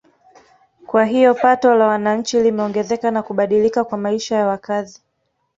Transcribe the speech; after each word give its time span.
Kwa 0.87 1.05
hiyo 1.05 1.33
pato 1.35 1.75
la 1.75 1.87
wananchi 1.87 2.39
limeongezeka 2.39 3.11
na 3.11 3.23
kubadilika 3.23 3.83
kwa 3.83 3.97
maisha 3.97 4.35
ya 4.35 4.47
wakazi 4.47 5.01